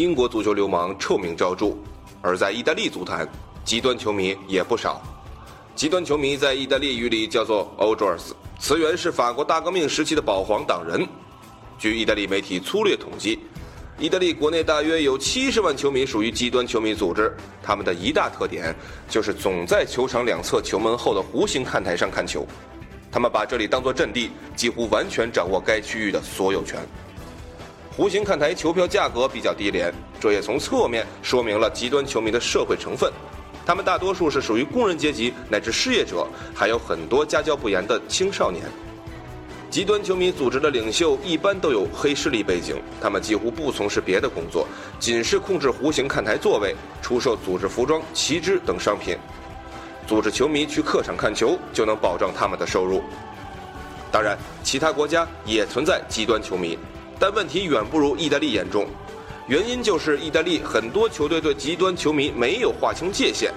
[0.00, 1.76] 英国足球流氓臭名昭著，
[2.22, 3.28] 而在意大利足坛，
[3.66, 5.02] 极端球迷也不少。
[5.74, 11.06] 极端球迷在意大利语里叫做 o d r s 词源是法国大革命时期的保皇党人。
[11.78, 13.40] 据意大利媒体粗略统计，
[13.98, 17.30] 意大利国内大约有七十万球迷属于极端球迷组织。
[17.62, 18.74] 他们的一大特点
[19.06, 22.46] 就是总在球场两侧球门后的弧形看台上看球，
[23.12, 26.80] 他们把这里当作阵地，几乎完全掌握该区域的所有权。
[27.96, 33.12] 弧形看台球票价格比较低廉，这也从侧面说明了极端球迷的社会成分。
[33.66, 38.64] 他们大多数是属于工人阶级乃至失业者，还有很多家教不严的青少年。
[39.68, 44.66] 极端球迷组织的领袖一般都有黑势力背景，他们几乎不从事别的工作，
[44.98, 49.16] 仅是控制弧形看台座位、出售组织服装、旗帜等商品。
[50.06, 53.02] 组织球迷去客场看球，就能保证他们的收入。
[54.10, 56.76] 当然，其他国家也存在极端球迷，
[57.20, 58.86] 但问题远不如意大利严重。
[59.46, 63.52] 原因就是意大利很多球队对极端球迷没有划清界限。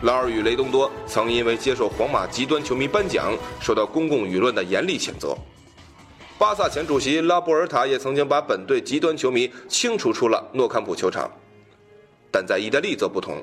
[0.00, 5.36] 劳尔与雷东多曾因为接受皇马极端球迷颁奖，受到公共舆论的严厉谴责。
[6.38, 11.30] 巴萨前主席拉波尔塔也曾经把本队极端球迷清除出了诺坎普球场。
[12.32, 13.40] 但在意大利则不同，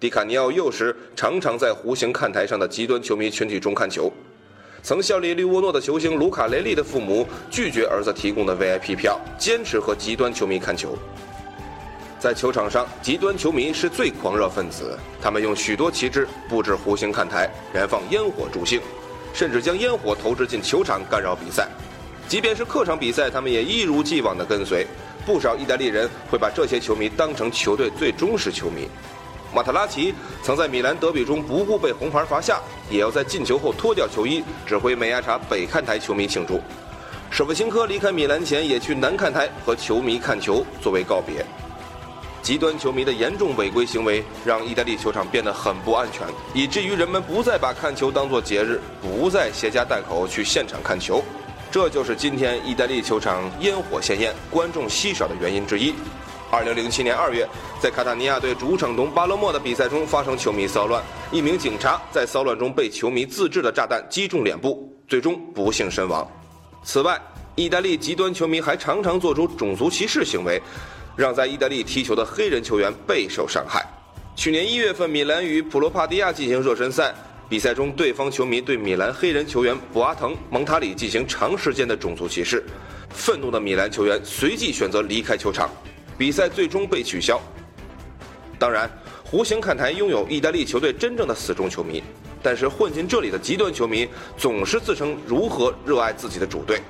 [0.00, 4.10] 迪卡尼奥幼时常常在弧形看台上的极端球迷群体中看球。
[4.84, 10.94] 曾效力利沃诺的球星卢卡雷利的父母拒绝儿子提供的 VIP 票，坚持和极端球迷看球。
[12.20, 14.98] 在球场上，极端球迷是最狂热分子。
[15.22, 18.78] 他们用许多旗帜布置弧形看台，燃放烟火助兴，
[19.32, 21.66] 甚至将烟火投掷进球场干扰比赛。
[22.28, 24.86] 即便是客场比赛，他们也一如既往地跟随。
[25.24, 28.86] 不少意大利人会把这些球迷当成球队最忠实球迷。
[29.54, 32.60] 马特拉齐曾在米兰德比中不顾被红牌罚下，
[32.90, 36.60] 也要在进球后脱掉球衣，指挥美亚查北看台球迷庆祝。
[37.30, 41.46] 舍甫琴科离开米兰前也去南看台和球迷看球，作为告别。
[42.42, 51.22] 极端球迷的严重违规行为让意大利球场变得很不安全，以至于人们不再把看球当作节日，不再携家带口去现场看球。
[51.70, 55.94] 这就是今天意大利球场烟火鲜艳、观众稀少的原因之一。
[56.54, 57.44] 二零零七年二月，
[57.80, 66.24] 在卡塔尼亚队主场同巴勒莫的比赛中发生球迷骚乱，一名警察在骚乱中被球迷自制的炸弹击中脸部，最终不幸身亡。
[66.84, 67.20] 此外，
[67.56, 70.62] 意大利极端球迷还常常做出种族歧视行为。
[71.16, 73.86] 让在意大利踢球的黑人球员备受伤害。
[74.34, 77.14] 去年一月份，米兰与普罗帕迪亚进行热身赛，
[77.48, 82.64] 比赛中对方球迷对米兰黑人球员博阿滕·蒙塔里进行长时间的种族歧视，
[83.10, 85.70] 愤怒的米兰球员随即选择离开球场，
[86.16, 87.40] 比赛最终被取消。
[88.58, 88.90] 当然，
[89.30, 92.02] 弧形看台拥有意大利球队真正的死忠球迷，
[92.42, 96.80] 但是混进这里的极端球迷总是自称如何热爱自己的主队。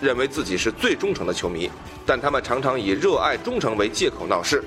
[0.00, 1.70] 认为自己是最忠诚的球迷，
[2.04, 4.62] 但他们常常以热爱忠诚为借口闹事。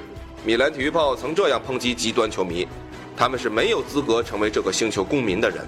[0.45, 2.65] 米兰体育报曾这样抨击极端球迷：
[3.17, 5.67] 他们是没有资格成为这个星球公民的人。